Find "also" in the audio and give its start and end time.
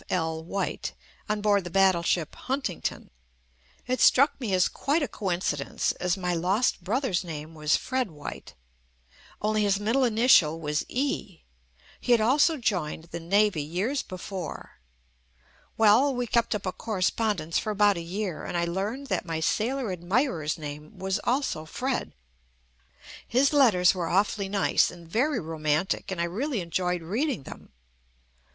12.19-12.57, 21.25-21.65